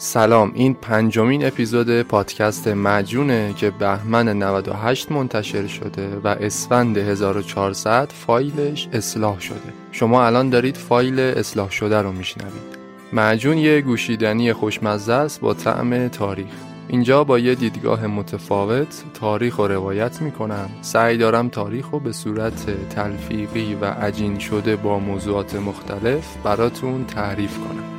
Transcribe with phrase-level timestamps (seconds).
[0.00, 8.88] سلام این پنجمین اپیزود پادکست مجونه که بهمن 98 منتشر شده و اسفند 1400 فایلش
[8.92, 9.72] اصلاح شده.
[9.92, 12.78] شما الان دارید فایل اصلاح شده رو میشنوید.
[13.12, 16.54] معجون یه گوشیدنی خوشمزه است با طعم تاریخ.
[16.88, 20.70] اینجا با یه دیدگاه متفاوت تاریخ رو روایت می‌کنم.
[20.80, 27.58] سعی دارم تاریخ رو به صورت تلفیقی و عجین شده با موضوعات مختلف براتون تعریف
[27.58, 27.97] کنم.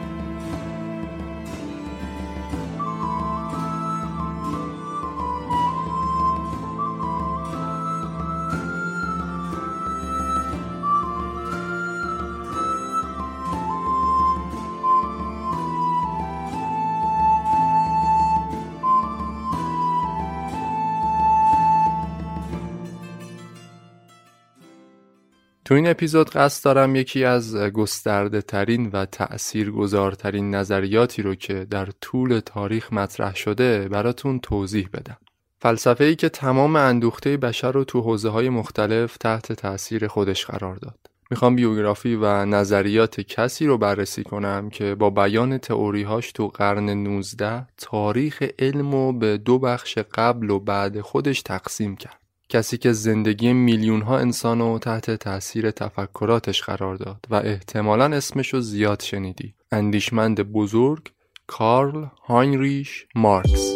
[25.70, 31.68] تو این اپیزود قصد دارم یکی از گسترده ترین و تأثیر گذارترین نظریاتی رو که
[31.70, 35.18] در طول تاریخ مطرح شده براتون توضیح بدم.
[35.62, 40.76] فلسفه ای که تمام اندوخته بشر رو تو حوزه های مختلف تحت تأثیر خودش قرار
[40.76, 41.00] داد.
[41.32, 47.68] می‌خوام بیوگرافی و نظریات کسی رو بررسی کنم که با بیان تئوریهاش تو قرن 19
[47.78, 52.19] تاریخ علم رو به دو بخش قبل و بعد خودش تقسیم کرد.
[52.52, 58.54] کسی که زندگی میلیون ها انسان رو تحت تاثیر تفکراتش قرار داد و احتمالا اسمش
[58.54, 59.54] رو زیاد شنیدی.
[59.72, 61.12] اندیشمند بزرگ
[61.48, 63.76] کارل هاینریش مارکس.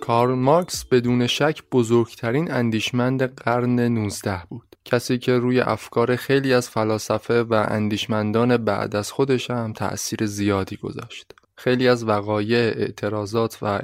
[0.00, 4.76] کارل مارکس بدون شک بزرگترین اندیشمند قرن 19 بود.
[4.84, 10.76] کسی که روی افکار خیلی از فلاسفه و اندیشمندان بعد از خودش هم تأثیر زیادی
[10.76, 11.37] گذاشت.
[11.58, 13.80] خیلی از وقایع اعتراضات و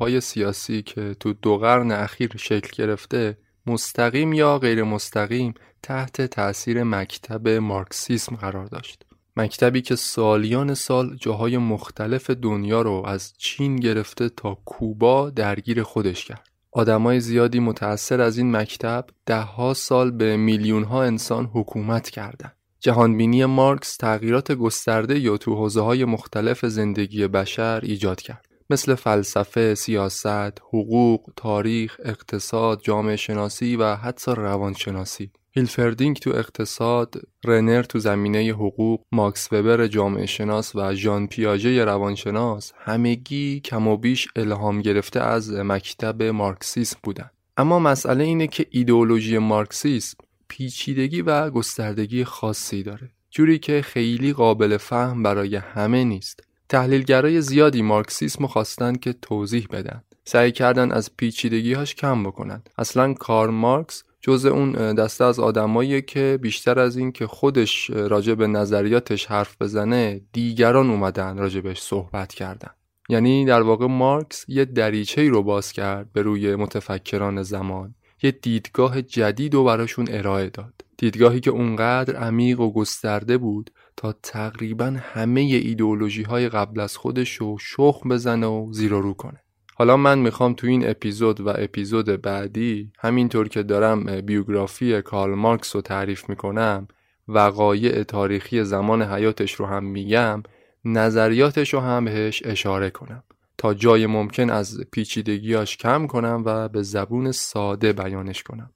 [0.00, 6.82] های سیاسی که تو دو قرن اخیر شکل گرفته مستقیم یا غیر مستقیم تحت تأثیر
[6.82, 9.02] مکتب مارکسیسم قرار داشت.
[9.36, 16.24] مکتبی که سالیان سال جاهای مختلف دنیا رو از چین گرفته تا کوبا درگیر خودش
[16.24, 16.48] کرد.
[16.72, 22.56] آدمای زیادی متأثر از این مکتب دهها سال به میلیون ها انسان حکومت کردند.
[22.84, 29.74] جهانبینی مارکس تغییرات گسترده یا تو حوزه های مختلف زندگی بشر ایجاد کرد مثل فلسفه،
[29.74, 35.30] سیاست، حقوق، تاریخ، اقتصاد، جامعه شناسی و حتی روانشناسی.
[35.50, 42.72] هیلفردینگ تو اقتصاد، رنر تو زمینه حقوق، ماکس وبر جامعه شناس و ژان پیاژه روانشناس
[42.76, 47.30] همگی کم و بیش الهام گرفته از مکتب مارکسیسم بودند.
[47.56, 50.18] اما مسئله اینه که ایدئولوژی مارکسیسم
[50.52, 53.10] پیچیدگی و گستردگی خاصی داره.
[53.30, 56.40] جوری که خیلی قابل فهم برای همه نیست.
[56.68, 60.02] تحلیلگرای زیادی مارکسیسم خواستن که توضیح بدن.
[60.24, 62.62] سعی کردن از پیچیدگیهاش کم بکنن.
[62.78, 68.34] اصلا کار مارکس جز اون دسته از آدمایی که بیشتر از این که خودش راجع
[68.34, 72.70] به نظریاتش حرف بزنه دیگران اومدن راجبش صحبت کردن.
[73.08, 77.94] یعنی در واقع مارکس یه دریچه رو باز کرد به روی متفکران زمان.
[78.22, 80.84] یه دیدگاه جدید رو براشون ارائه داد.
[80.96, 87.34] دیدگاهی که اونقدر عمیق و گسترده بود تا تقریبا همه ایدئولوژی های قبل از خودش
[87.34, 89.40] رو شخم بزنه و زیر رو کنه.
[89.74, 95.76] حالا من می‌خوام تو این اپیزود و اپیزود بعدی همینطور که دارم بیوگرافی کارل مارکس
[95.76, 96.88] رو تعریف می‌کنم
[97.28, 100.42] وقایع تاریخی زمان حیاتش رو هم میگم
[100.84, 103.22] نظریاتش رو هم بهش اشاره کنم.
[103.62, 108.70] تا جای ممکن از پیچیدگیاش کم کنم و به زبون ساده بیانش کنم.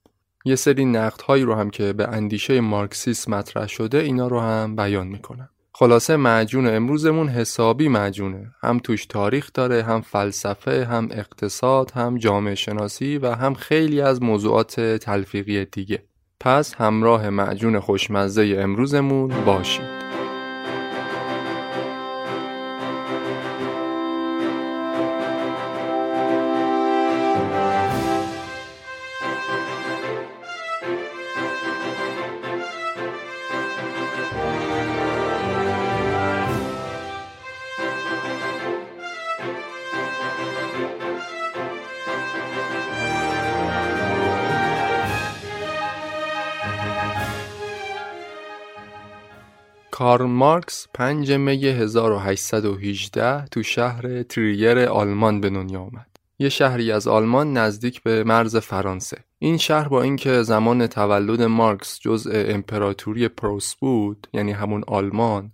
[0.45, 4.77] یه سری نقد هایی رو هم که به اندیشه مارکسیسم مطرح شده اینا رو هم
[4.77, 5.49] بیان می‌کنم.
[5.73, 8.55] خلاصه معجون امروزمون حسابی معجونه.
[8.63, 14.23] هم توش تاریخ داره هم فلسفه هم اقتصاد هم جامعه شناسی و هم خیلی از
[14.23, 16.03] موضوعات تلفیقی دیگه.
[16.41, 20.06] پس همراه معجون خوشمزه امروزمون باشید.
[49.99, 56.07] کارل مارکس 5 می 1818 تو شهر تریر آلمان به دنیا آمد.
[56.39, 59.19] یه شهری از آلمان نزدیک به مرز فرانسه.
[59.39, 65.53] این شهر با اینکه زمان تولد مارکس جزء امپراتوری پروس بود، یعنی همون آلمان،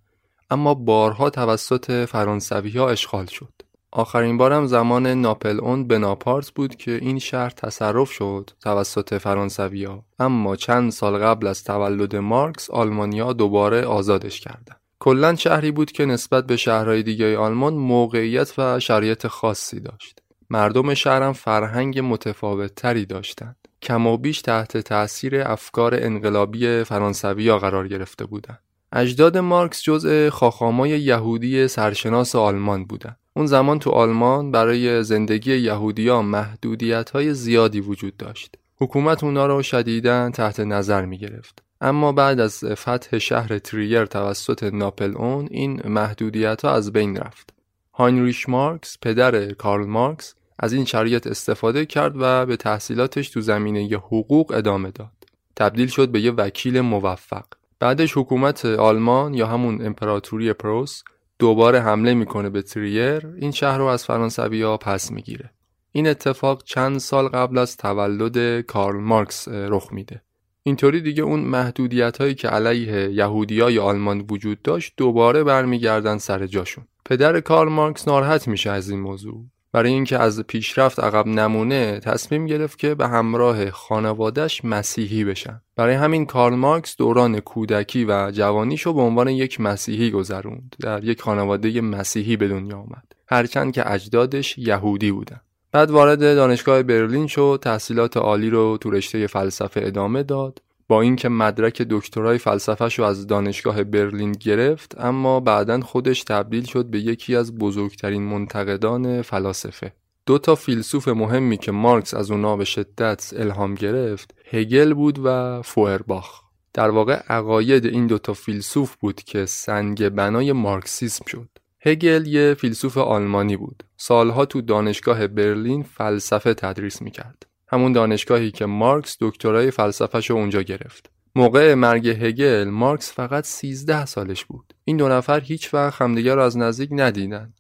[0.51, 3.53] اما بارها توسط فرانسوی ها اشغال شد.
[3.95, 10.57] آخرین بارم زمان ناپل اون بناپارت بود که این شهر تصرف شد توسط فرانسویا اما
[10.57, 14.81] چند سال قبل از تولد مارکس آلمانیا دوباره آزادش کردند.
[14.99, 20.19] کلا شهری بود که نسبت به شهرهای دیگه آلمان موقعیت و شرایط خاصی داشت.
[20.51, 23.57] مردم شهرم فرهنگ متفاوت تری داشتند.
[23.83, 28.59] کم و بیش تحت تأثیر افکار انقلابی فرانسویا قرار گرفته بودند.
[28.93, 33.17] اجداد مارکس جزء خاخامای یهودی سرشناس آلمان بودند.
[33.35, 38.55] اون زمان تو آلمان برای زندگی یهودیان محدودیت های زیادی وجود داشت.
[38.81, 41.63] حکومت اونا رو شدیداً تحت نظر می گرفت.
[41.81, 47.55] اما بعد از فتح شهر تریر توسط ناپل اون این محدودیت ها از بین رفت.
[47.95, 53.97] هاینریش مارکس پدر کارل مارکس از این شرایط استفاده کرد و به تحصیلاتش تو زمینه
[53.97, 55.11] حقوق ادامه داد.
[55.57, 57.45] تبدیل شد به یه وکیل موفق.
[57.81, 61.03] بعدش حکومت آلمان یا همون امپراتوری پروس
[61.43, 65.51] دوباره حمله می‌کنه به تریر این شهر رو از فرانسوی ها پس می‌گیره.
[65.93, 70.23] این اتفاق چند سال قبل از تولد کارل مارکس رخ میده.
[70.63, 76.85] اینطوری دیگه اون محدودیت هایی که علیه یهودیای آلمان وجود داشت دوباره برمیگردن سر جاشون.
[77.05, 79.45] پدر کارل مارکس ناراحت میشه از این موضوع.
[79.73, 85.61] برای اینکه از پیشرفت عقب نمونه تصمیم گرفت که به همراه خانوادش مسیحی بشن.
[85.77, 90.77] برای همین کارل مارکس دوران کودکی و جوانیشو به عنوان یک مسیحی گذروند.
[90.81, 93.13] در یک خانواده مسیحی به دنیا آمد.
[93.29, 95.41] هرچند که اجدادش یهودی بودن.
[95.73, 100.63] بعد وارد دانشگاه برلین شد تحصیلات عالی رو تو رشته فلسفه ادامه داد.
[100.89, 106.87] با اینکه مدرک دکترای فلسفهش رو از دانشگاه برلین گرفت اما بعدا خودش تبدیل شد
[106.87, 109.93] به یکی از بزرگترین منتقدان فلاسفه.
[110.27, 115.63] دو تا فیلسوف مهمی که مارکس از اونا به شدت الهام گرفت هگل بود و
[115.63, 116.43] فوئرباخ.
[116.75, 121.49] در واقع عقاید این دوتا فیلسوف بود که سنگ بنای مارکسیسم شد.
[121.81, 123.83] هگل یه فیلسوف آلمانی بود.
[123.97, 127.47] سالها تو دانشگاه برلین فلسفه تدریس می‌کرد.
[127.73, 131.11] همون دانشگاهی که مارکس دکترای فلسفهش رو اونجا گرفت.
[131.35, 134.75] موقع مرگ هگل مارکس فقط 13 سالش بود.
[134.85, 137.53] این دو نفر هیچ وقت همدیگر رو از نزدیک ندیدن.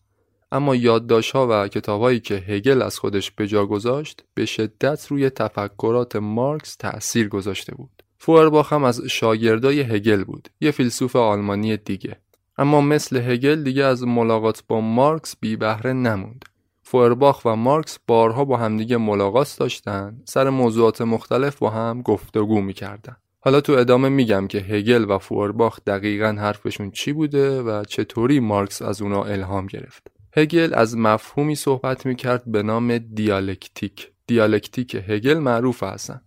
[0.52, 6.16] اما یادداشت‌ها و کتابهایی که هگل از خودش به جا گذاشت به شدت روی تفکرات
[6.16, 8.02] مارکس تأثیر گذاشته بود.
[8.18, 12.20] فورباخ هم از شاگردای هگل بود یه فیلسوف آلمانی دیگه.
[12.58, 16.44] اما مثل هگل دیگه از ملاقات با مارکس بی بهره نموند.
[16.82, 23.16] فورباخ و مارکس بارها با همدیگه ملاقات داشتن سر موضوعات مختلف با هم گفتگو می‌کردن.
[23.40, 28.82] حالا تو ادامه میگم که هگل و فورباخ دقیقا حرفشون چی بوده و چطوری مارکس
[28.82, 30.10] از اونا الهام گرفت.
[30.36, 34.12] هگل از مفهومی صحبت می‌کرد به نام دیالکتیک.
[34.26, 36.20] دیالکتیک هگل معروف هستن.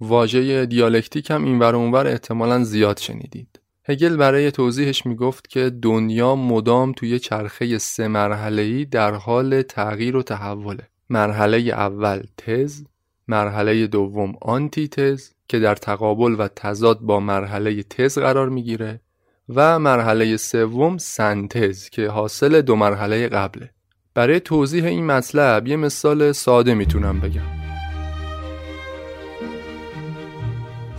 [0.00, 3.60] واژه دیالکتیک هم اینور اونور احتمالا زیاد شنیدید.
[3.88, 10.22] هگل برای توضیحش می‌گفت که دنیا مدام توی چرخه سه مرحله‌ای در حال تغییر و
[10.22, 10.88] تحوله.
[11.10, 12.84] مرحله اول تز،
[13.28, 19.00] مرحله دوم آنتی تز که در تقابل و تضاد با مرحله تز قرار می‌گیره
[19.48, 23.70] و مرحله سوم سنتز که حاصل دو مرحله قبله.
[24.14, 27.65] برای توضیح این مطلب یه مثال ساده می‌تونم بگم.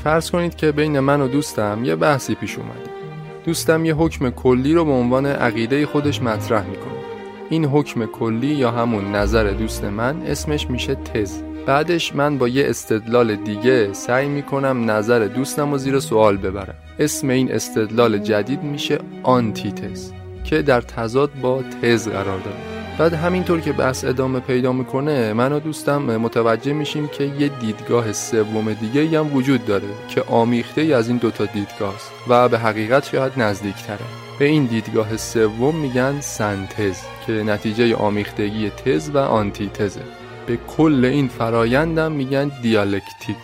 [0.07, 2.89] فرض کنید که بین من و دوستم یه بحثی پیش اومده
[3.45, 6.93] دوستم یه حکم کلی رو به عنوان عقیده خودش مطرح می‌کنه.
[7.49, 11.41] این حکم کلی یا همون نظر دوست من اسمش میشه تز.
[11.65, 16.75] بعدش من با یه استدلال دیگه سعی می‌کنم نظر دوستم رو زیر سوال ببرم.
[16.99, 20.11] اسم این استدلال جدید میشه آنتیتز
[20.43, 22.86] که در تضاد با تز قرار داره.
[22.97, 28.13] بعد همینطور که بحث ادامه پیدا می‌کنه من و دوستم متوجه میشیم که یه دیدگاه
[28.13, 32.59] سوم دیگه هم وجود داره که آمیخته ای از این دوتا دیدگاه است و به
[32.59, 34.05] حقیقت شاید نزدیکتره.
[34.39, 40.03] به این دیدگاه سوم میگن سنتز که نتیجه آمیختگی تز و آنتیتزه.
[40.47, 43.37] به کل این فرایندم میگن دیالکتیک.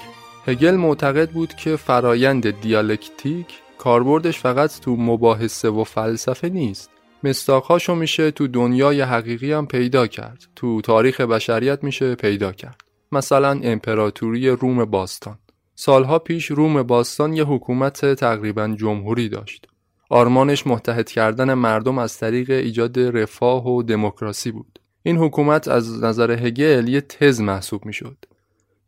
[0.47, 6.89] هگل معتقد بود که فرایند دیالکتیک کاربردش فقط تو مباحثه و فلسفه نیست.
[7.23, 10.43] مستاقهاشو میشه تو دنیای حقیقی هم پیدا کرد.
[10.55, 12.81] تو تاریخ بشریت میشه پیدا کرد.
[13.11, 15.37] مثلا امپراتوری روم باستان.
[15.75, 19.67] سالها پیش روم باستان یه حکومت تقریبا جمهوری داشت.
[20.09, 24.79] آرمانش متحد کردن مردم از طریق ایجاد رفاه و دموکراسی بود.
[25.03, 28.17] این حکومت از نظر هگل یه تز محسوب می‌شد.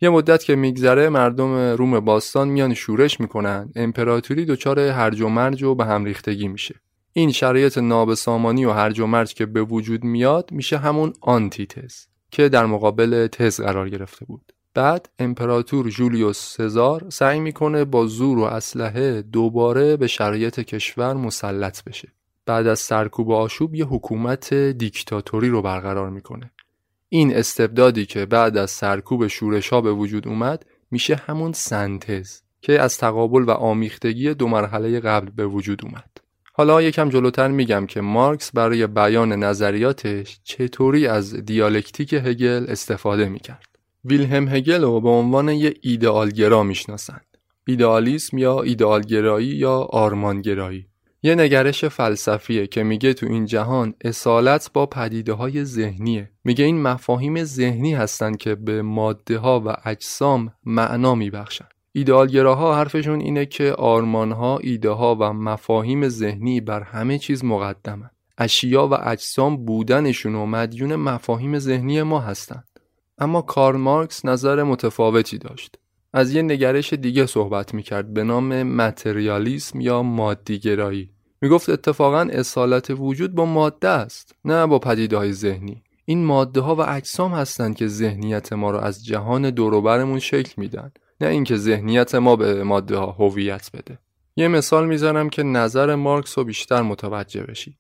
[0.02, 3.72] یه مدت که میگذره مردم روم باستان میان شورش می‌کنن.
[3.76, 6.76] امپراتوری دچار هرج و مرج و به هم ریختگی میشه.
[7.18, 12.06] این شرایط نابسامانی و هرج و مرج که به وجود میاد میشه همون آنتی تز
[12.32, 14.54] که در مقابل تز قرار گرفته بود.
[14.74, 21.84] بعد امپراتور جولیوس سزار سعی می‌کنه با زور و اسلحه دوباره به شرایط کشور مسلط
[21.84, 22.08] بشه.
[22.46, 26.52] بعد از سرکوب آشوب یه حکومت دیکتاتوری رو برقرار می‌کنه.
[27.10, 32.82] این استبدادی که بعد از سرکوب شورش ها به وجود اومد میشه همون سنتز که
[32.82, 36.15] از تقابل و آمیختگی دو مرحله قبل به وجود اومد.
[36.58, 43.66] حالا یکم جلوتر میگم که مارکس برای بیان نظریاتش چطوری از دیالکتیک هگل استفاده می‌کرد.
[44.06, 47.26] ویلهم هگل رو به عنوان یه ایدئالگرا می‌شناسند.
[47.68, 50.86] ایدئالیسم یا ایدئالگرایی یا آرمانگرایی.
[51.24, 56.30] یه نگرش فلسفیه که میگه تو این جهان اصالت با پدیده های ذهنیه.
[56.44, 63.20] میگه این مفاهیم ذهنی هستن که به ماده ها و اجسام معنا میبخشن ایدئالگراها حرفشون
[63.22, 69.66] اینه که آرمانها، ایده ها و مفاهیم ذهنی بر همه چیز مقدمن اشیا و اجسام
[69.66, 72.68] بودنشون و مدیون مفاهیم ذهنی ما هستند.
[73.18, 75.76] اما کارل مارکس نظر متفاوتی داشت.
[76.14, 81.10] از یه نگرش دیگه صحبت می‌کرد به نام متریالیسم یا مادیگرایی.
[81.42, 85.84] می‌گفت اتفاقا اصالت وجود با ماده است نه با پدیده های ذهنی.
[86.06, 90.92] این ماده ها و اجسام هستند که ذهنیت ما رو از جهان دوروبرمون شکل میدن
[91.22, 94.00] نه اینکه ذهنیت ما به ماده ها هویت بده.
[94.36, 97.78] یه مثال می‌زنم که نظر مارکس رو بیشتر متوجه بشید.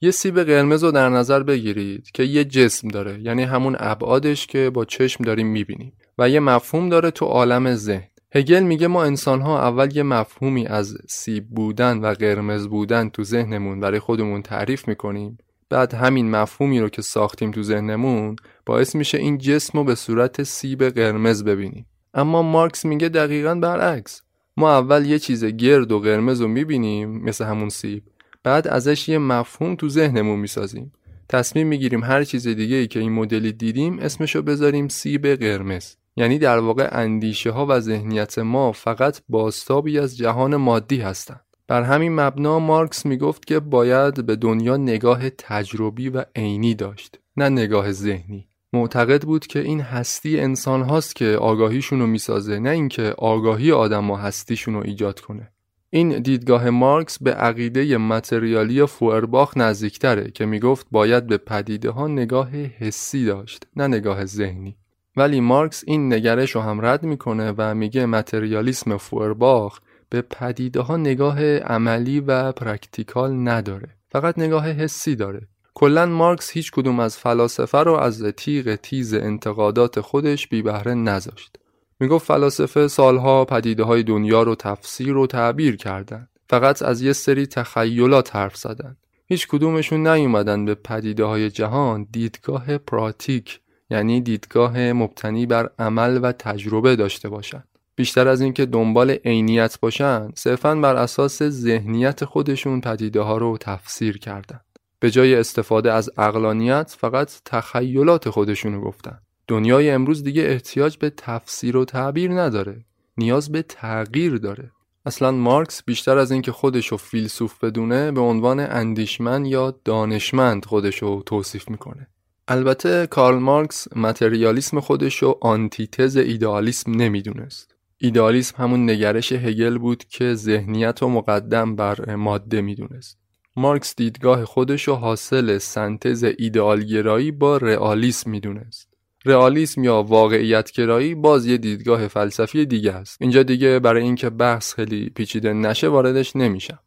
[0.00, 4.70] یه سیب قرمز رو در نظر بگیرید که یه جسم داره یعنی همون ابعادش که
[4.70, 9.40] با چشم داریم می‌بینیم و یه مفهوم داره تو عالم ذهن هگل میگه ما انسان
[9.40, 14.88] ها اول یه مفهومی از سیب بودن و قرمز بودن تو ذهنمون برای خودمون تعریف
[14.88, 19.94] می‌کنیم بعد همین مفهومی رو که ساختیم تو ذهنمون باعث میشه این جسم رو به
[19.94, 24.22] صورت سیب قرمز ببینیم اما مارکس میگه دقیقا برعکس.
[24.56, 28.02] ما اول یه چیز گرد و قرمز رو می‌بینیم مثل همون سیب.
[28.44, 30.92] بعد ازش یه مفهوم تو ذهنمون می‌سازیم.
[31.28, 35.94] تصمیم می‌گیریم هر چیز دیگه ای که این مدلی دیدیم اسمشو بذاریم سیب قرمز.
[36.16, 41.82] یعنی در واقع اندیشه ها و ذهنیت ما فقط باستابی از جهان مادی هستند بر
[41.82, 47.92] همین مبنا مارکس می‌گفت که باید به دنیا نگاه تجربی و عینی داشت نه نگاه
[47.92, 48.48] ذهنی.
[48.72, 54.10] معتقد بود که این هستی انسان هاست که آگاهیشون رو می‌سازه نه اینکه آگاهی آدم
[54.10, 55.50] و هستیشون رو ایجاد کنه.
[55.90, 62.50] این دیدگاه مارکس به عقیده متریالی فورباخ نزدیکتره که می‌گفت باید به پدیده ها نگاه
[62.50, 64.76] حسی داشت نه نگاه ذهنی.
[65.16, 69.80] ولی مارکس این نگرش رو هم رد می‌کنه و میگه متریالیسم فورباخ
[70.10, 75.48] به پدیده ها نگاه عملی و practical نداره فقط نگاه حسی داره.
[75.78, 81.56] کلا مارکس هیچ کدوم از فلاسفه رو از تیغ تیز انتقادات خودش بی بهره نذاشت
[82.00, 86.28] می‌گفت فلاسفه سالها پدیده های دنیا رو تفسیر و تعبیر کردند.
[86.50, 88.96] فقط از یه سری تخیلات حرف زدن.
[89.26, 96.32] هیچ کدومشون نیومدن به پدیده های جهان دیدگاه پراتیک یعنی دیدگاه مبتنی بر عمل و
[96.32, 97.68] تجربه داشته باشند.
[97.96, 104.18] بیشتر از اینکه دنبال عینیت باشن صرفا بر اساس ذهنیت خودشون پدیده ها رو تفسیر
[104.18, 104.65] کردند.
[105.00, 109.18] به جای استفاده از اقلانیت فقط تخیلات خودشونو گفتن.
[109.48, 112.84] دنیای امروز دیگه احتیاج به تفسیر و تعبیر نداره
[113.18, 114.70] نیاز به تغییر داره
[115.06, 121.68] اصلا مارکس بیشتر از اینکه خودشو فیلسوف بدونه به عنوان اندیشمند یا دانشمند خودشو توصیف
[121.68, 122.06] می‌کنه
[122.48, 131.02] البته کارل مارکس متریالیسم خودشو آنتیتز ایدئالیسم نمی‌دونست ایدالیسم همون نگرش هگل بود که ذهنیت
[131.02, 133.25] و مقدم بر ماده می‌دونست.
[133.58, 138.88] مارکس دیدگاه خودش و حاصل سنتز ایدئالگرایی با رئالیسم می‌دونست.
[139.24, 143.16] رئالیسم یا واقعیت گرایی باز یه دیدگاه فلسفی دیگه است.
[143.20, 146.78] اینجا دیگه برای اینکه بحث خیلی پیچیده نشه واردش نمیشم.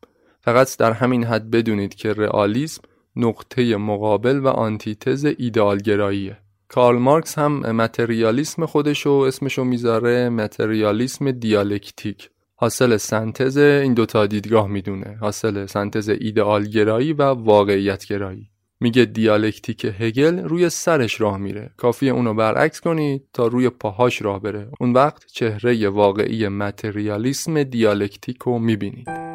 [0.41, 2.81] فقط در همین حد بدونید که رئالیسم
[3.15, 6.37] نقطه مقابل و آنتیتز ایدئالگراییه.
[6.67, 12.29] کارل مارکس هم متریالیسم خودشو اسمشو می‌ذاره متریالیسم دیالکتیک
[12.61, 15.17] حاصل سنتز این دوتا دیدگاه می‌دونه.
[15.21, 18.49] حاصل سنتز ایدئالگرایی و واقعیتگرایی
[18.79, 21.71] میگه دیالکتیک هگل روی سرش راه میره.
[21.77, 24.71] کافیه اونو برعکس کنید تا روی پاهاش راه بره.
[24.79, 29.28] اون وقت چهره واقعی متریالیسم دیالکتیک رو می‌بینید.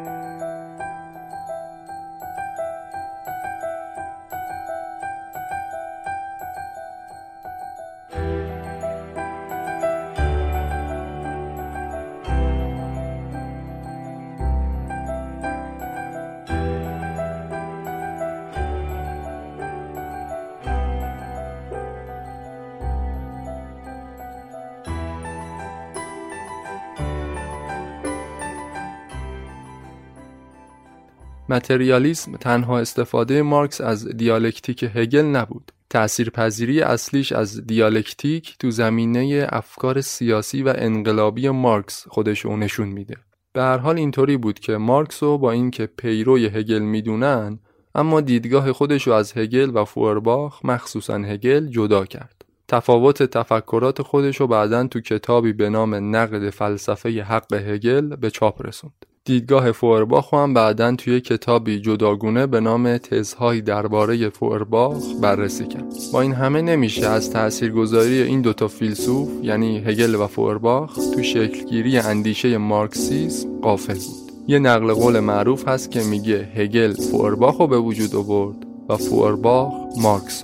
[31.55, 35.71] متریالیسم تنها استفاده مارکس از دیالکتیک هگل نبود.
[35.89, 43.15] تأثیرپذیری اصلیش از دیالکتیک تو زمینه افکار سیاسی و انقلابی مارکس خودش نشون میده.
[43.53, 47.59] به هر حال اینطوری بود که مارکس رو با اینکه پیروی هگل می‌دونن
[47.95, 52.45] اما دیدگاه خودش رو از هگل و فورباخ مخصوصا هگل جدا کرد.
[52.67, 58.67] تفاوت تفکرات خودش رو بعدا تو کتابی به نام نقد فلسفه حق هگل به چاپ
[58.67, 59.14] رسوند.
[59.25, 65.93] دیدگاه فورباخ هم بعدا توی کتابی جداگونه به نام تزهایی درباره فورباخ بررسی کرد.
[66.13, 71.97] با این همه نمیشه از تاثیرگذاری این دوتا فیلسوف یعنی هگل و فورباخ تو شکلگیری
[71.97, 74.31] اندیشه مارکسیسم قافل بود.
[74.47, 78.57] یه نقل قول معروف هست که میگه هگل فورباخ رو به وجود آورد
[78.89, 80.43] و فورباخ مارکس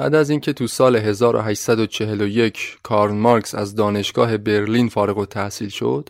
[0.00, 6.08] بعد از اینکه تو سال 1841 کارل مارکس از دانشگاه برلین فارغ و تحصیل شد،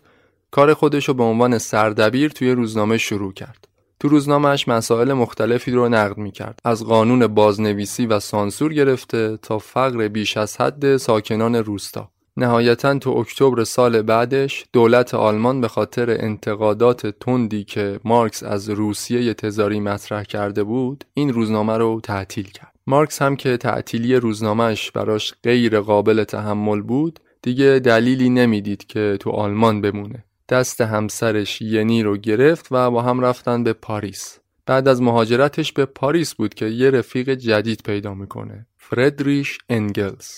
[0.50, 3.68] کار خودش رو به عنوان سردبیر توی روزنامه شروع کرد.
[4.00, 6.58] تو روزنامهش مسائل مختلفی رو نقد می کرد.
[6.64, 12.10] از قانون بازنویسی و سانسور گرفته تا فقر بیش از حد ساکنان روستا.
[12.36, 19.34] نهایتا تو اکتبر سال بعدش دولت آلمان به خاطر انتقادات تندی که مارکس از روسیه
[19.34, 22.79] تزاری مطرح کرده بود این روزنامه رو تعطیل کرد.
[22.90, 29.30] مارکس هم که تعطیلی روزنامهش براش غیر قابل تحمل بود دیگه دلیلی نمی‌دید که تو
[29.30, 30.24] آلمان بمونه.
[30.48, 34.38] دست همسرش ینی رو گرفت و با هم رفتن به پاریس.
[34.66, 40.28] بعد از مهاجرتش به پاریس بود که یه رفیق جدید پیدا می‌کنه فردریش انگلز.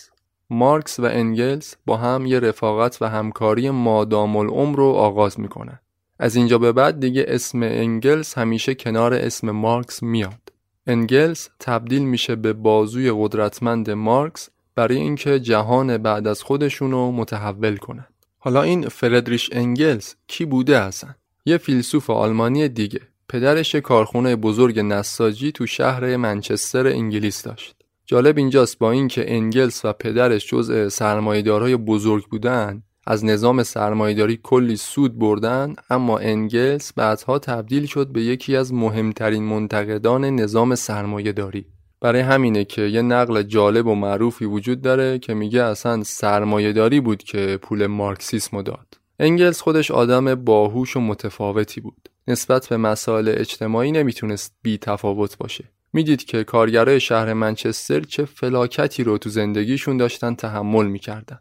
[0.50, 5.78] مارکس و انگلز با هم یه رفاقت و همکاری مادام العمر رو آغاز می‌کنن.
[6.18, 10.51] از اینجا به بعد دیگه اسم انگلز همیشه کنار اسم مارکس میاد.
[10.86, 18.06] انگلز تبدیل میشه به بازوی قدرتمند مارکس برای اینکه جهان بعد از خودشونو متحول کنن.
[18.38, 21.14] حالا این فردریش انگلز کی بوده اصلا؟
[21.44, 23.00] یه فیلسوف آلمانی دیگه.
[23.28, 27.76] پدرش کارخونه بزرگ نساجی تو شهر منچستر انگلیس داشت.
[28.06, 34.76] جالب اینجاست با اینکه انگلس و پدرش جزء سرمایه‌دارهای بزرگ بودن از نظام سرمایهداری کلی
[34.76, 41.64] سود بردن اما انگلس بعدها تبدیل شد به یکی از مهمترین منتقدان نظام سرمایهداری.
[42.00, 47.22] برای همینه که یه نقل جالب و معروفی وجود داره که میگه اصلا سرمایهداری بود
[47.22, 48.98] که پول مارکسیسم داد.
[49.18, 52.08] انگلس خودش آدم باهوش و متفاوتی بود.
[52.28, 55.64] نسبت به مسائل اجتماعی نمی‌تونست بی تفاوت باشه.
[55.92, 61.38] می‌دید که کارگرای شهر منچستر چه فلاکتی رو تو زندگیشون داشتن تحمل می‌کردن.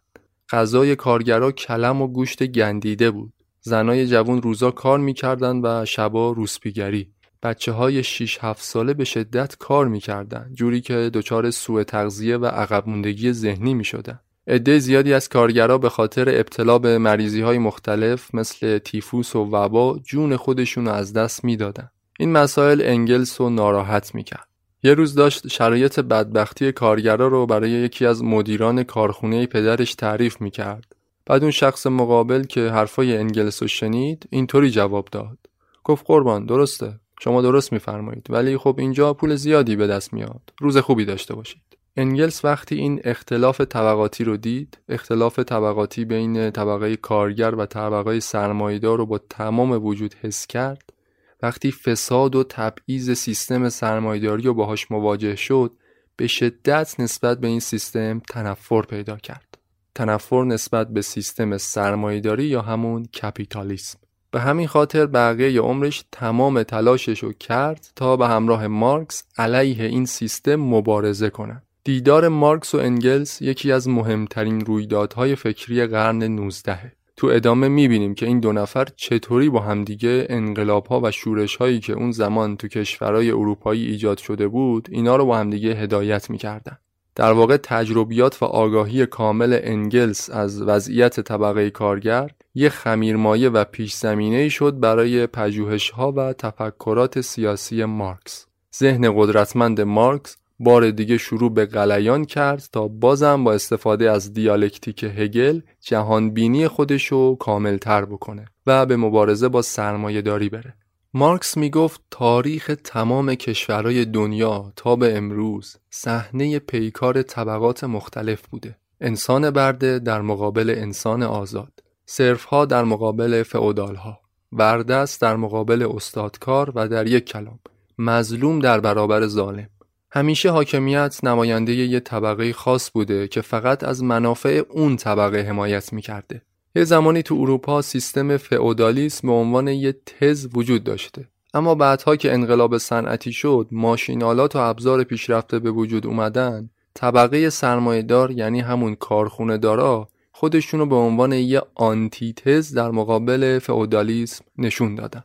[0.51, 3.33] غذای کارگرا کلم و گوشت گندیده بود.
[3.61, 7.11] زنای جوان روزا کار می‌کردن و شبا روسپیگری.
[7.43, 12.45] بچه های 6 7 ساله به شدت کار می‌کردن جوری که دچار سوء تغذیه و
[12.45, 14.19] عقب موندگی ذهنی می‌شدن.
[14.47, 19.99] عده زیادی از کارگرا به خاطر ابتلا به مریضی های مختلف مثل تیفوس و وبا
[20.03, 21.89] جون خودشون از دست می‌دادن.
[22.19, 24.50] این مسائل انگلس رو ناراحت می‌کرد.
[24.83, 30.95] یه روز داشت شرایط بدبختی کارگرا رو برای یکی از مدیران کارخونه پدرش تعریف می‌کرد.
[31.25, 35.37] بعد اون شخص مقابل که حرفای انگلس رو شنید اینطوری جواب داد.
[35.83, 40.53] گفت قربان درسته شما درست میفرمایید ولی خب اینجا پول زیادی به دست میاد.
[40.59, 41.61] روز خوبی داشته باشید.
[41.97, 48.97] انگلس وقتی این اختلاف طبقاتی رو دید اختلاف طبقاتی بین طبقه کارگر و طبقه سرمایدار
[48.97, 50.93] رو با تمام وجود حس کرد
[51.41, 55.71] وقتی فساد و تبعیض سیستم سرمایداری رو باهاش مواجه شد
[56.15, 59.57] به شدت نسبت به این سیستم تنفر پیدا کرد.
[59.95, 63.99] تنفر نسبت به سیستم سرمایداری یا همون کپیتالیسم.
[64.31, 70.05] به همین خاطر بقیه عمرش تمام تلاشش رو کرد تا به همراه مارکس علیه این
[70.05, 71.63] سیستم مبارزه کنند.
[71.83, 78.25] دیدار مارکس و انگلس یکی از مهمترین رویدادهای فکری قرن 19 تو ادامه می‌بینیم که
[78.25, 82.67] این دو نفر چطوری با همدیگه انقلاب ها و شورش هایی که اون زمان تو
[82.67, 86.77] کشورهای اروپایی ایجاد شده بود اینا رو با همدیگه هدایت می‌کردن.
[87.15, 93.93] در واقع تجربیات و آگاهی کامل انگلس از وضعیت طبقه کارگر یه خمیرمایه و پیش
[93.93, 98.45] زمینه شد برای پژوهش ها و تفکرات سیاسی مارکس.
[98.75, 105.03] ذهن قدرتمند مارکس بار دیگه شروع به غلیان کرد تا بازم با استفاده از دیالکتیک
[105.03, 110.73] هگل جهانبینی خودشو کاملتر بکنه و به مبارزه با سرمایه داری بره.
[111.13, 118.77] مارکس می‌گفت تاریخ تمام کشورهای دنیا تا به امروز صحنه پیکار طبقات مختلف بوده.
[119.01, 121.73] انسان برده در مقابل انسان آزاد.
[122.05, 124.19] صرفها در مقابل فعودالها.
[124.51, 127.59] وردست در مقابل استادکار و در یک کلام
[127.97, 129.69] مظلوم در برابر ظالم.
[130.13, 136.41] همیشه حاکمیت نماینده یه طبقه خاص بوده که فقط از منافع اون طبقه حمایت می‌کرده.
[136.75, 141.27] یه زمانی تو اروپا سیستم فئودالیسم به عنوان یه تز وجود داشته.
[141.53, 148.31] اما بعدها که انقلاب صنعتی شد، ماشینالات و ابزار پیشرفته به وجود اومدن، طبقه سرمایهدار
[148.31, 155.23] یعنی همون کارخونه دارا خودشونو به عنوان یه آنتیتز در مقابل فئودالیسم نشون دادن.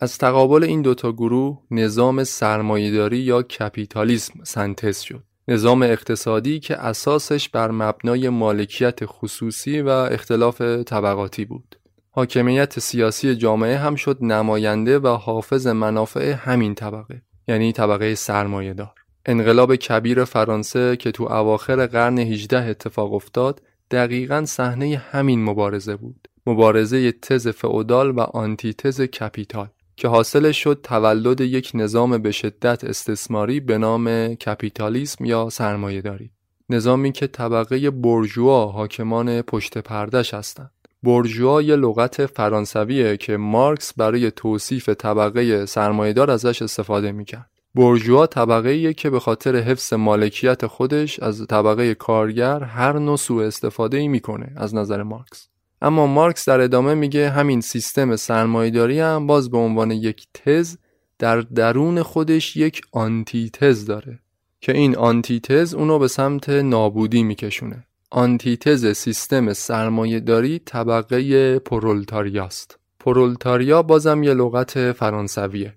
[0.00, 5.22] از تقابل این دوتا گروه نظام سرمایهداری یا کپیتالیسم سنتز شد.
[5.48, 11.76] نظام اقتصادی که اساسش بر مبنای مالکیت خصوصی و اختلاف طبقاتی بود.
[12.10, 18.94] حاکمیت سیاسی جامعه هم شد نماینده و حافظ منافع همین طبقه یعنی طبقه سرمایهدار.
[19.26, 26.28] انقلاب کبیر فرانسه که تو اواخر قرن 18 اتفاق افتاد دقیقا صحنه همین مبارزه بود.
[26.46, 29.68] مبارزه تز فئودال و آنتیتز کپیتال.
[29.96, 36.30] که حاصلش شد تولد یک نظام به شدت استثماری به نام کپیتالیسم یا سرمایهداری.
[36.68, 40.70] نظامی که طبقه برجوا حاکمان پشت پردش هستند.
[41.02, 47.50] بورژوا یه لغت فرانسویه که مارکس برای توصیف طبقه سرمایهدار ازش استفاده می‌کرد.
[47.74, 53.96] بورژوا طبقه که به خاطر حفظ مالکیت خودش از طبقه کارگر هر نوع سوء استفاده
[53.96, 55.48] ای می‌کنه از نظر مارکس.
[55.82, 60.76] اما مارکس در ادامه میگه همین سیستم سرمایداری هم باز به عنوان یک تز
[61.18, 64.18] در درون خودش یک آنتیتز داره
[64.60, 67.86] که این آنتیتز اونو به سمت نابودی میکشونه.
[68.10, 72.78] آنتیتز سیستم سرمایهداری طبقه پرولتاریاست.
[73.00, 75.74] پرولتاریا بازم یه لغت فرانسویه.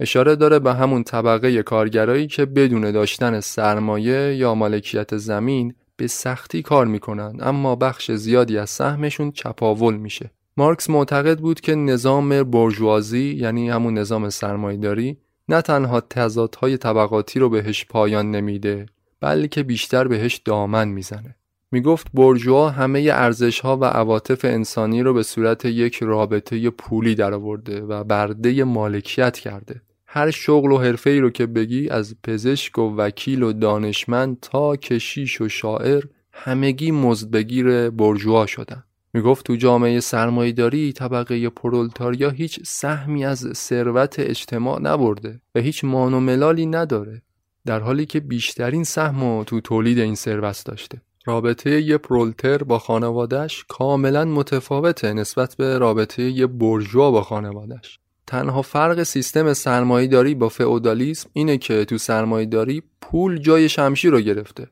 [0.00, 6.62] اشاره داره به همون طبقه کارگرایی که بدون داشتن سرمایه یا مالکیت زمین به سختی
[6.62, 10.30] کار می‌کنن اما بخش زیادی از سهمشون چپاول میشه.
[10.56, 15.16] مارکس معتقد بود که نظام برجوازی یعنی همون نظام سرمایداری
[15.48, 18.86] نه تنها تضادهای طبقاتی رو بهش پایان نمیده
[19.20, 21.36] بلکه بیشتر بهش دامن می‌زنه.
[21.72, 27.80] می‌گفت برجوا همه ارزش ها و عواطف انسانی رو به صورت یک رابطه پولی درآورده
[27.80, 29.82] و برده مالکیت کرده.
[30.14, 34.76] هر شغل و حرفه ای رو که بگی از پزشک و وکیل و دانشمند تا
[34.76, 38.84] کشیش و شاعر همگی مزدبگیر برجوا شدن.
[39.14, 46.14] می‌گفت تو جامعه سرمایهداری طبقه پرولتاریا هیچ سهمی از ثروت اجتماع نبرده و هیچ مان
[46.14, 47.22] و ملالی نداره
[47.66, 51.00] در حالی که بیشترین سهم تو تولید این ثروت داشته.
[51.24, 57.98] رابطه یه پرولتر با خانوادهش کاملا متفاوته نسبت به رابطه یه برجوا با خانوادهش
[58.32, 64.66] تنها فرق سیستم سرمایهداری با فئودالیسم اینه که تو سرمایهداری پول جای شمشیر رو گرفته.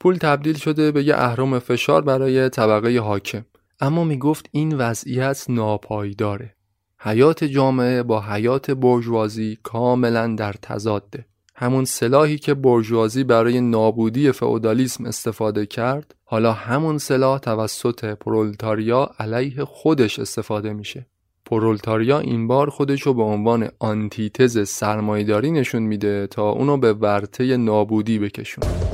[0.00, 3.44] پول تبدیل شده به یه اهرم فشار برای طبقه حاکم.
[3.80, 6.54] اما می‌گفت این وضعیت ناپایداره.
[7.00, 11.26] حیات جامعه با حیات برجوازی کاملا در تضاده.
[11.54, 19.64] همون سلاحی که برجوازی برای نابودی فئودالیسم استفاده کرد حالا همون سلاح توسط پرولتاریا علیه
[19.64, 21.06] خودش استفاده میشه.
[21.46, 27.56] پرولتاریا این بار خودش رو به عنوان آنتیتز سرمایداری نشون میده تا اونو به ورطه
[27.56, 28.85] نابودی بکشونه.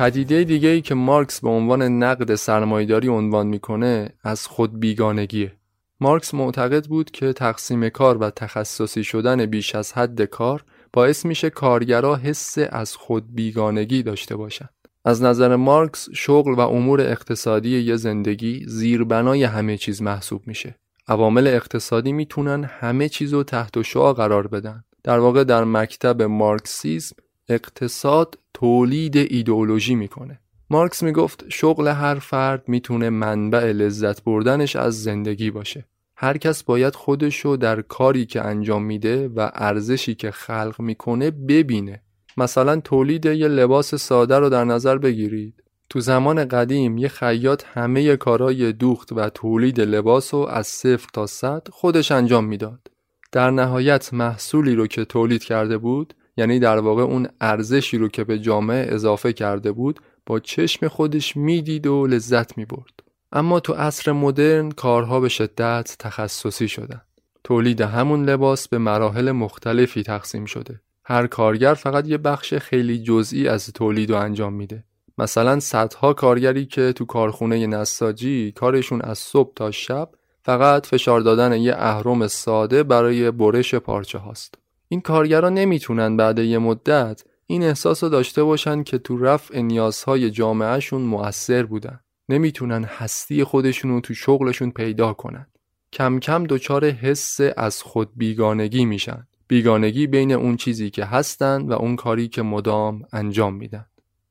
[0.00, 5.52] پدیده دیگه ای که مارکس به عنوان نقد سرمایداری عنوان می‌کنه از خود بیگانگیه.
[6.00, 11.50] مارکس معتقد بود که تقسیم کار و تخصصی شدن بیش از حد کار باعث میشه
[11.50, 14.70] کارگرا حس از خود بیگانگی داشته باشند.
[15.04, 20.78] از نظر مارکس شغل و امور اقتصادی یه زندگی زیربنای همه چیز محسوب میشه.
[21.08, 24.84] عوامل اقتصادی می‌تونن همه چیز رو تحت شعا قرار بدن.
[25.04, 27.16] در واقع در مکتب مارکسیسم
[27.50, 30.40] اقتصاد تولید ایدئولوژی می‌کنه.
[30.70, 35.84] مارکس می‌گفت شغل هر فرد می‌تونه منبع لذت بردنش از زندگی باشه.
[36.16, 42.02] هر کس باید خودشو در کاری که انجام میده و ارزشی که خلق می‌کنه ببینه.
[42.36, 45.62] مثلا تولید یه لباس ساده رو در نظر بگیرید.
[45.88, 51.26] تو زمان قدیم یه خیاط همه کارای دوخت و تولید لباس رو از صفر تا
[51.26, 52.90] صد خودش انجام می‌داد.
[53.32, 58.24] در نهایت محصولی رو که تولید کرده بود یعنی در واقع اون ارزشی رو که
[58.24, 63.02] به جامعه اضافه کرده بود با چشم خودش می‌دید و لذت می‌برد.
[63.32, 67.00] اما تو عصر مدرن کارها به شدت تخصصی شدن.
[67.44, 70.80] تولید همون لباس به مراحل مختلفی تقسیم شده.
[71.04, 74.84] هر کارگر فقط یه بخش خیلی جزئی از تولید رو انجام میده.
[75.18, 80.08] مثلا صدها کارگری که تو کارخونه نساجی کارشون از صبح تا شب
[80.42, 84.54] فقط فشار دادن یه اهرم ساده برای برش پارچه هاست
[84.92, 90.30] این کارگران نمی‌تونن بعد یه مدت این احساس رو داشته باشن که تو رفع نیازهای
[90.30, 92.00] جامعهشون مؤثر بودن.
[92.28, 95.46] نمی‌تونن هستی خودشون رو تو شغلشون پیدا کنن.
[95.92, 99.26] کم کم دچار حس از خود بیگانگی میشن.
[99.48, 103.86] بیگانگی بین اون چیزی که هستن و اون کاری که مدام انجام میدن.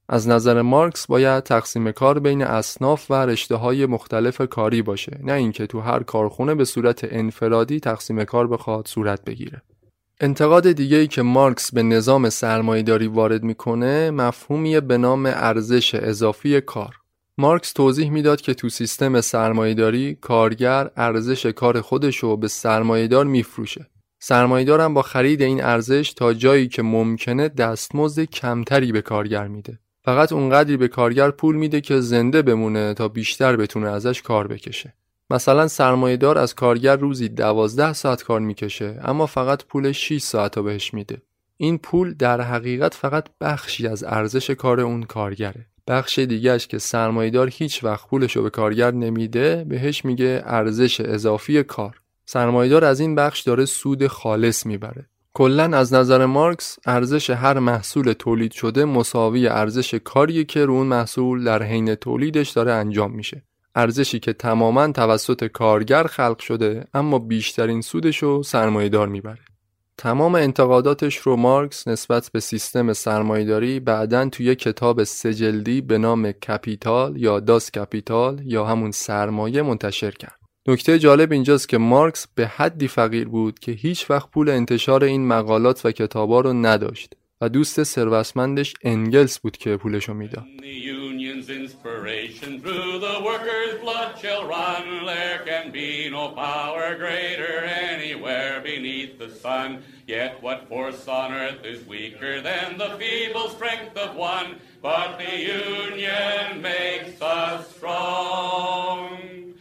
[0.09, 5.33] از نظر مارکس باید تقسیم کار بین اصناف و رشته های مختلف کاری باشه نه
[5.33, 9.61] اینکه تو هر کارخونه به صورت انفرادی تقسیم کار بخواد صورت بگیره
[10.21, 16.61] انتقاد دیگه ای که مارکس به نظام سرمایهداری وارد می‌کنه مفهومی به نام ارزش اضافی
[16.61, 16.95] کار.
[17.37, 23.87] مارکس توضیح می‌داد که تو سیستم سرمایهداری کارگر ارزش کار خودش رو به سرمایهدار میفروشه.
[24.19, 29.79] سرمایهدار هم با خرید این ارزش تا جایی که ممکنه دستمزد کمتری به کارگر میده.
[30.05, 34.93] فقط اونقدری به کارگر پول میده که زنده بمونه تا بیشتر بتونه ازش کار بکشه.
[35.31, 40.63] مثلا سرمایهدار از کارگر روزی دوازده ساعت کار می‌کشه اما فقط پول 6 ساعت رو
[40.63, 41.21] بهش میده.
[41.57, 45.65] این پول در حقیقت فقط بخشی از ارزش کار اون کارگره.
[45.87, 51.63] بخش دیگهش که سرمایهدار هیچ وقت پولش رو به کارگر نمیده بهش میگه ارزش اضافی
[51.63, 52.01] کار.
[52.25, 55.05] سرمایهدار از این بخش داره سود خالص می‌بره.
[55.33, 60.87] کلا از نظر مارکس ارزش هر محصول تولید شده مساوی ارزش کاریه که رو اون
[60.87, 63.43] محصول در حین تولیدش داره انجام میشه.
[63.79, 69.39] ارزشی که تماما توسط کارگر خلق شده اما بیشترین سودش رو سرمایهدار می‌بره
[69.97, 76.31] تمام انتقاداتش رو مارکس نسبت به سیستم سرمایهداری بعدا توی کتاب سه جلدی به نام
[76.31, 80.39] Capital یا Das Kapital یا همون سرمایه منتشر کرد.
[80.67, 85.27] نکته جالب اینجاست که مارکس به حدی فقیر بود که هیچ وقت پول انتشار این
[85.27, 90.45] مقالات و کتابا رو نداشت و دوست ثروتمندش انگلز بود که پولشو می‌داد.
[91.47, 95.05] Inspiration through the workers' blood shall run.
[95.05, 99.83] There can be no power greater anywhere beneath the sun.
[100.05, 104.59] Yet what force on earth is weaker than the feeble strength of one?
[104.81, 109.53] But the union makes us strong.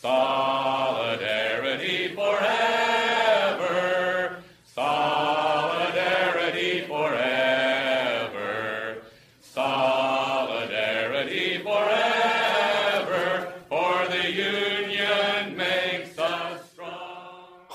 [0.00, 2.95] Solidarity forever.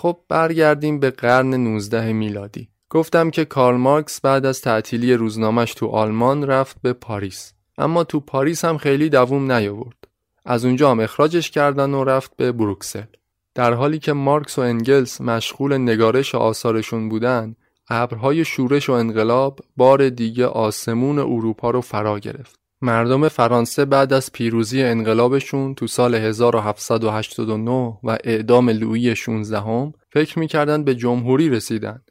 [0.02, 2.70] خب برگردیم به قرن 19 میلادی.
[2.90, 7.54] گفتم که کارل مارکس بعد از تعطیلی روزنامهش تو آلمان رفت به پاریس.
[7.78, 10.08] اما تو پاریس هم خیلی دووم نیاورد.
[10.46, 13.04] از اونجا هم اخراجش کردن و رفت به بروکسل.
[13.56, 17.56] در حالی که مارکس و انگلس مشغول نگارش آثارشون بودن،
[17.90, 22.61] ابرهای شورش و انقلاب بار دیگه آسمون اروپا رو فرا گرفت.
[22.82, 27.72] مردم فرانسه بعد از پیروزی انقلابشون تو سال 1789
[28.04, 32.02] و اعدام لویی 16 هم فکر می‌کردن به جمهوری رسیدن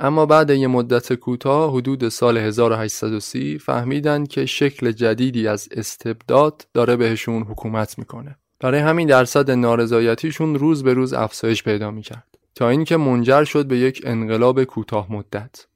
[0.00, 6.96] اما بعد یه مدت کوتاه حدود سال 1830 فهمیدن که شکل جدیدی از استبداد داره
[6.96, 8.36] بهشون حکومت می‌کنه.
[8.60, 13.78] برای همین درصد نارضایتیشون روز به روز افزایش پیدا می‌کرد تا اینکه منجر شد به
[13.78, 15.66] یک انقلاب کوتاه مدت.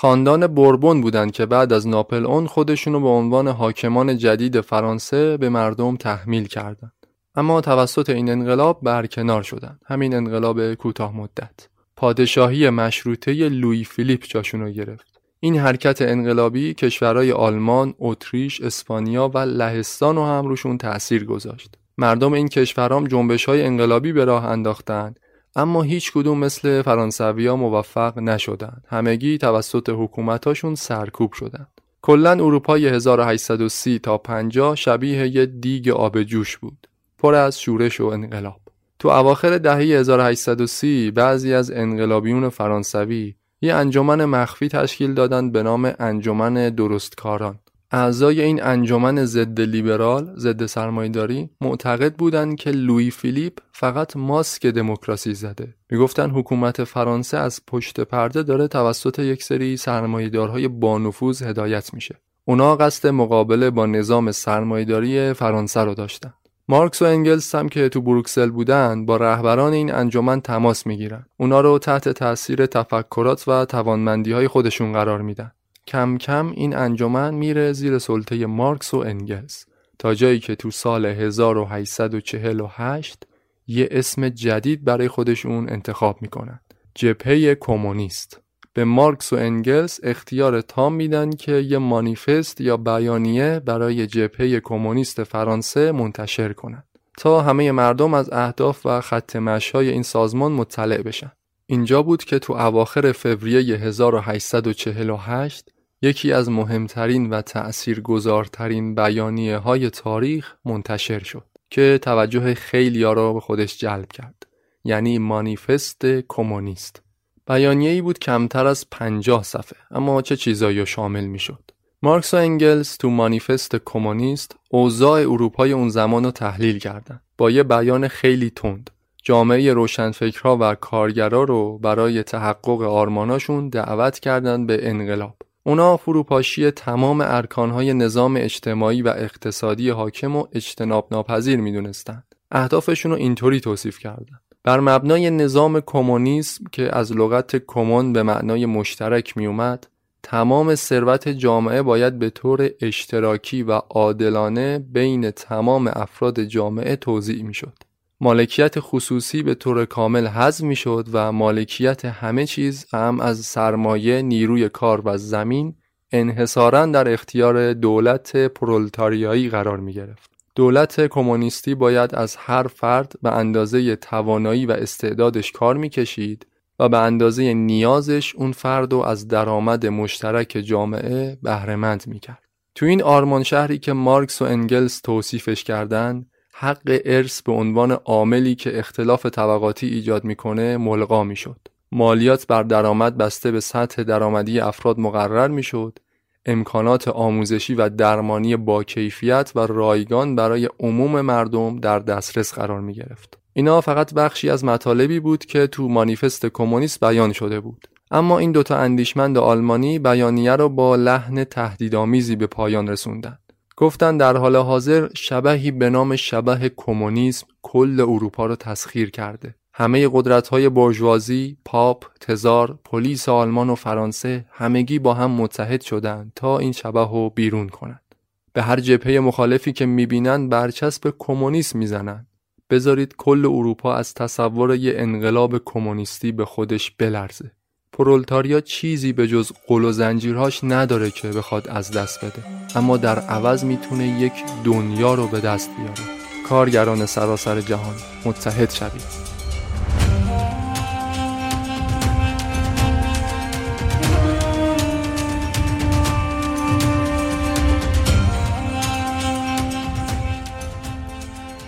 [0.00, 5.48] خاندان بربون بودند که بعد از ناپل اون خودشونو به عنوان حاکمان جدید فرانسه به
[5.48, 6.92] مردم تحمیل کردند.
[7.34, 9.80] اما توسط این انقلاب برکنار شدند.
[9.86, 11.68] همین انقلاب کوتاه مدت.
[11.96, 15.20] پادشاهی مشروطه لوی فیلیپ جاشون گرفت.
[15.40, 21.74] این حرکت انقلابی کشورهای آلمان، اتریش، اسپانیا و لهستان رو هم روشون تأثیر گذاشت.
[21.98, 25.20] مردم این کشورام جنبش های انقلابی به راه انداختند
[25.58, 28.84] اما هیچ کدوم مثل فرانسوی موفق نشدند.
[28.88, 31.80] همگی توسط حکومتاشون سرکوب شدند.
[32.02, 36.88] کلا اروپای 1830 تا 50 شبیه یه دیگ آب جوش بود.
[37.18, 38.60] پر از شورش و انقلاب.
[38.98, 45.92] تو اواخر دهه 1830 بعضی از انقلابیون فرانسوی یه انجمن مخفی تشکیل دادند به نام
[45.98, 47.58] انجمن درستکاران.
[47.90, 55.34] اعضای این انجمن ضد لیبرال، ضد سرمایداری معتقد بودند که لوی فیلیپ فقط ماسک دموکراسی
[55.34, 55.74] زده.
[55.90, 62.18] می‌گفتن حکومت فرانسه از پشت پرده داره توسط یک سری سرمایدارهای بانفوذ هدایت میشه.
[62.44, 66.34] اونا قصد مقابله با نظام سرمایداری فرانسه رو داشتن.
[66.68, 71.26] مارکس و انگلس هم که تو بروکسل بودن با رهبران این انجمن تماس می‌گیرن.
[71.36, 75.52] اونا رو تحت تاثیر تفکرات و توانمندی های خودشون قرار میدن.
[75.88, 79.66] کم کم این انجمن میره زیر سلطه مارکس و انگلس
[79.98, 83.26] تا جایی که تو سال 1848
[83.66, 86.60] یه اسم جدید برای خودشون انتخاب می‌کنن.
[86.94, 88.40] جبهه کمونیست.
[88.72, 95.24] به مارکس و انگلس اختیار تام میدن که یه مانیفست یا بیانیه برای جبهه کمونیست
[95.24, 96.84] فرانسه منتشر کنند
[97.18, 101.32] تا همه مردم از اهداف و خط مشای این سازمان مطلع بشن.
[101.66, 105.70] اینجا بود که تو اواخر فوریه 1848
[106.02, 113.40] یکی از مهمترین و تأثیرگذارترین بیانیه های تاریخ منتشر شد که توجه خیلی را به
[113.40, 114.46] خودش جلب کرد
[114.84, 117.02] یعنی مانیفست کمونیست.
[117.46, 121.70] بیانیه ای بود کمتر از پنجاه صفحه اما چه چیزایی شامل می شد
[122.02, 127.62] مارکس و انگلس تو مانیفست کمونیست اوضاع اروپای اون زمان رو تحلیل کردند با یه
[127.62, 128.90] بیان خیلی تند.
[129.22, 135.36] جامعه روشنفکرها و کارگرا رو برای تحقق آرماناشون دعوت کردند به انقلاب.
[135.68, 142.34] اونا فروپاشی تمام ارکانهای نظام اجتماعی و اقتصادی حاکم و اجتناب ناپذیر می‌دونستند.
[142.50, 144.40] اهدافشون رو اینطوری توصیف کردند.
[144.64, 149.86] بر مبنای نظام کمونیسم که از لغت کمون به معنای مشترک میومد
[150.22, 157.87] تمام ثروت جامعه باید به طور اشتراکی و عادلانه بین تمام افراد جامعه توزیع می‌شد.
[158.20, 164.68] مالکیت خصوصی به طور کامل حذف می‌شد و مالکیت همه چیز هم از سرمایه نیروی
[164.68, 165.74] کار و زمین
[166.12, 170.30] انحصارا در اختیار دولت پرولتاریایی قرار می گرفت.
[170.54, 176.46] دولت کمونیستی باید از هر فرد به اندازه توانایی و استعدادش کار می‌کشید
[176.78, 182.42] و به اندازه نیازش اون فرد رو از درآمد مشترک جامعه بهرهمند می‌کرد.
[182.74, 186.30] تو این آرمان شهری که مارکس و انگلس توصیفش کردند
[186.60, 191.60] حق ارث به عنوان عاملی که اختلاف طبقاتی ایجاد می‌کنه ملغا می‌شد.
[191.92, 195.98] مالیات بر درآمد بسته به سطح درآمدی افراد مقرر می‌شد.
[196.46, 202.94] امکانات آموزشی و درمانی با کیفیت و رایگان برای عموم مردم در دسترس قرار می
[202.94, 203.38] گرفت.
[203.52, 207.88] اینا فقط بخشی از مطالبی بود که تو مانیفست کمونیست بیان شده بود.
[208.10, 213.47] اما این دوتا اندیشمند آلمانی بیانیه را با لحن تهدیدآمیزی به پایان رسوندند.
[213.80, 220.08] گفتن در حال حاضر شبهی به نام شبه کمونیسم کل اروپا رو تسخیر کرده همه
[220.12, 226.58] قدرت های برجوازی، پاپ، تزار، پلیس آلمان و فرانسه همگی با هم متحد شدند تا
[226.58, 228.14] این شبه رو بیرون کنند.
[228.52, 232.26] به هر جبهه مخالفی که می‌بینند برچسب کمونیسم می‌زنند.
[232.70, 237.50] بذارید کل اروپا از تصور یه انقلاب کمونیستی به خودش بلرزه.
[237.98, 242.42] پرولتاریا چیزی به جز قل و زنجیرهاش نداره که بخواد از دست بده.
[242.74, 244.32] اما در عوض می‌تونه یک
[244.64, 246.18] دنیا رو به دست بیاره.
[246.48, 247.94] کارگران سراسر جهان
[248.24, 249.28] متحد شوید.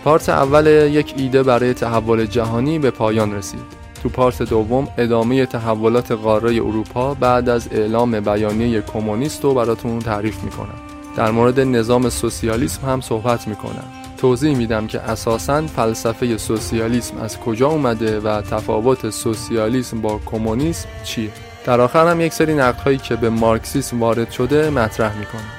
[0.03, 3.80] پارت اول یک ایده برای تحول جهانی به پایان رسید.
[4.03, 10.43] تو پارت دوم ادامه تحولات قاره اروپا بعد از اعلام بیانیه کمونیست رو براتون تعریف
[10.43, 10.79] می‌کنم.
[11.15, 13.83] در مورد نظام سوسیالیسم هم صحبت می‌کنم.
[14.17, 21.29] توضیح میدم که اساسا فلسفه سوسیالیسم از کجا اومده و تفاوت سوسیالیسم با کمونیسم چیه.
[21.65, 25.51] در آخر هم یک سری نقدهایی که به مارکسیسم وارد شده مطرح می‌کنم.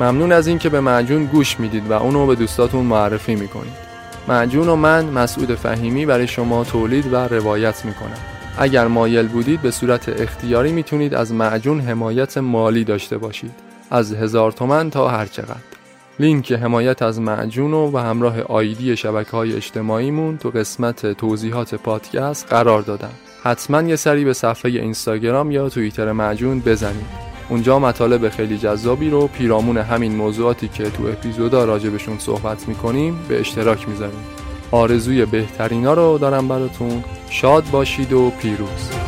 [0.00, 3.85] ممنون از اینکه به معجون گوش می‌دید و اونو به دوستاتون معرفی می‌کنید.
[4.28, 8.18] معجون و من مسعود فهیمی برای شما تولید و روایت می‌کنم.
[8.58, 13.52] اگر مایل بودید به صورت اختیاری می‌تونید از معجون حمایت مالی داشته باشید.
[13.90, 15.56] از هزار تومن تا هر چقدر.
[16.18, 22.82] لینک حمایت از معجون و همراه آیدی شبکه های اجتماعیمون تو قسمت توضیحات پادکست قرار
[22.82, 23.12] دادم.
[23.42, 27.35] حتما یه سری به صفحه اینستاگرام یا توییتر معجون بزنید.
[27.48, 33.40] اونجا مطالب خیلی جذابی رو پیرامون همین موضوعاتی که تو اپیزودا راجبشون صحبت می‌کنیم به
[33.40, 34.24] اشتراک می‌ذاریم.
[34.70, 37.04] آرزوی بهترینا رو دارم براتون.
[37.30, 39.05] شاد باشید و پیروز.